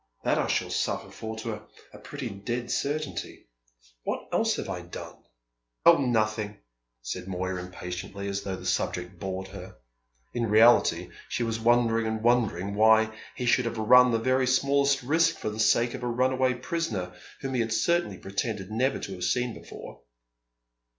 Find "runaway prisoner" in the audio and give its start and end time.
16.07-17.13